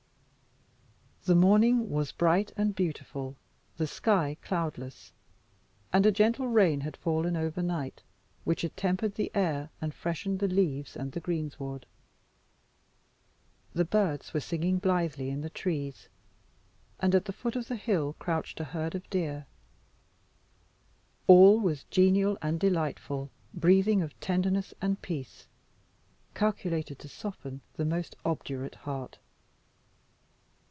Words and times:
The 1.23 1.35
morning 1.35 1.87
was 1.91 2.11
bright 2.11 2.51
and 2.57 2.75
beautiful, 2.75 3.35
the 3.77 3.85
sky 3.85 4.37
cloudless, 4.41 5.13
and 5.93 6.03
a 6.03 6.11
gentle 6.11 6.47
rain 6.47 6.81
had 6.81 6.97
fallen 6.97 7.37
over 7.37 7.61
night, 7.61 8.01
which 8.43 8.63
had 8.63 8.75
tempered 8.75 9.13
the 9.13 9.31
air 9.35 9.69
and 9.79 9.93
freshened 9.93 10.39
the 10.39 10.47
leaves 10.47 10.95
and 10.97 11.11
the 11.11 11.19
greensward. 11.19 11.85
The 13.75 13.85
birds 13.85 14.33
were 14.33 14.39
singing 14.39 14.79
blithely 14.79 15.29
in 15.29 15.41
the 15.41 15.51
trees, 15.51 16.09
and 16.99 17.13
at 17.13 17.25
the 17.25 17.33
foot 17.33 17.55
of 17.55 17.67
the 17.67 17.75
hill 17.75 18.13
crouched 18.17 18.59
a 18.59 18.63
herd 18.63 18.95
of 18.95 19.07
deer. 19.11 19.45
All 21.27 21.59
was 21.59 21.83
genial 21.91 22.35
and 22.41 22.59
delightful, 22.59 23.29
breathing 23.53 24.01
of 24.01 24.19
tenderness 24.21 24.73
and 24.81 24.99
peace, 25.03 25.45
calculated 26.33 26.97
to 26.97 27.07
soften 27.07 27.61
the 27.75 27.85
most 27.85 28.15
obdurate 28.25 28.73
heart. 28.75 29.19